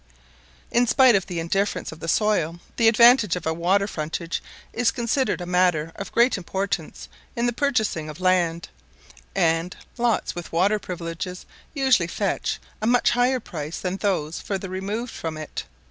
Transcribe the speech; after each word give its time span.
In 0.71 0.87
spite 0.87 1.13
of 1.13 1.27
the 1.27 1.39
indifference 1.39 1.91
of 1.91 1.99
the 1.99 2.07
soil 2.07 2.59
the 2.77 2.87
advantage 2.87 3.35
of 3.35 3.45
a 3.45 3.53
water 3.53 3.85
frontage 3.85 4.41
is 4.73 4.89
considered 4.89 5.41
a 5.41 5.45
matter 5.45 5.91
of 5.95 6.11
great 6.11 6.39
importance 6.39 7.07
in 7.35 7.45
the 7.45 7.53
purchasing 7.53 8.09
of 8.09 8.19
land; 8.19 8.69
and, 9.35 9.77
lots 9.99 10.33
with 10.33 10.51
water 10.51 10.79
privileges 10.79 11.45
usually 11.75 12.07
fetch 12.07 12.59
a 12.81 12.87
much 12.87 13.11
higher 13.11 13.39
price 13.39 13.77
than 13.79 13.97
those 13.97 14.39
further 14.41 14.69
removed 14.69 15.11
from 15.13 15.37
it. 15.37 15.65